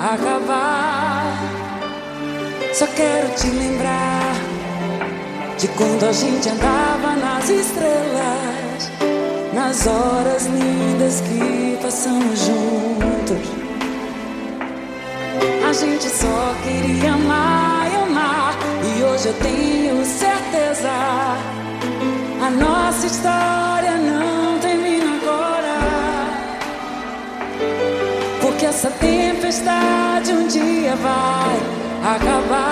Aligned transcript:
acabar. 0.00 1.36
Só 2.72 2.86
quero 2.86 3.28
te 3.34 3.48
lembrar 3.48 4.34
de 5.58 5.68
quando 5.68 6.04
a 6.04 6.12
gente 6.12 6.48
andava 6.48 7.16
nas 7.16 7.48
estrelas, 7.50 8.90
nas 9.52 9.86
horas 9.86 10.46
lindas 10.46 11.20
que 11.20 11.78
passamos 11.82 12.40
juntos. 12.46 13.60
A 15.68 15.72
gente 15.72 16.08
só 16.08 16.54
queria 16.64 17.12
amar 17.12 17.90
e 17.92 17.96
amar, 17.96 18.54
e 18.82 19.02
hoje 19.02 19.28
eu 19.28 19.34
tenho 19.34 20.04
certeza. 20.04 20.90
A 22.42 22.50
nossa 22.50 23.06
história 23.06 23.49
tempestade 29.50 30.32
um 30.32 30.46
dia 30.46 30.94
vai 30.94 32.14
acabar. 32.14 32.69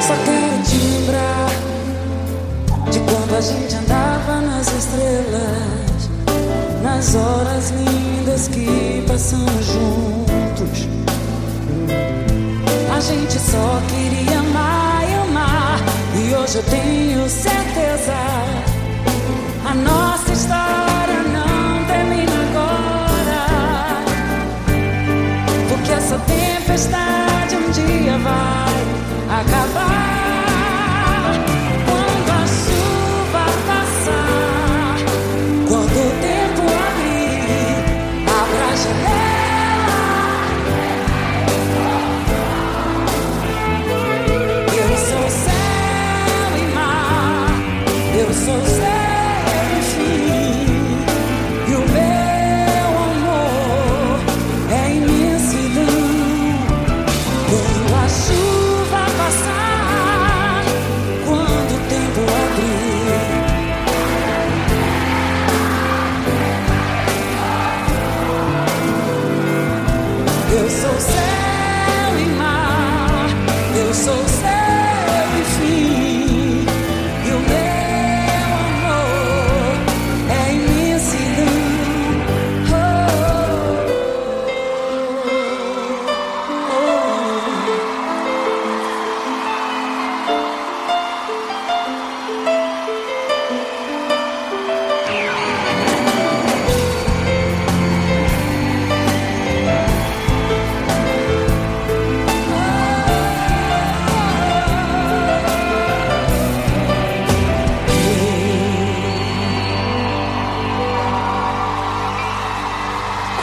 Só 0.00 0.14
quero 0.24 0.62
te 0.62 0.76
lembrar 0.76 1.48
de 2.90 2.98
quando 3.00 3.36
a 3.36 3.40
gente 3.40 3.74
andava 3.74 4.40
nas 4.40 4.68
estrelas, 4.68 6.10
nas 6.82 7.14
horas 7.14 7.70
lindas 7.70 8.48
que 8.48 9.04
passamos 9.06 9.66
juntos. 9.66 10.88
A 12.94 13.00
gente 13.00 13.38
só 13.38 13.80
queria 13.88 14.38
amar 14.38 15.04
e 15.08 15.14
amar, 15.14 15.80
e 16.14 16.34
hoje 16.34 16.56
eu 16.56 16.62
tenho 16.64 17.28
certeza. 17.28 18.14
A 19.68 19.74
nossa 19.74 20.25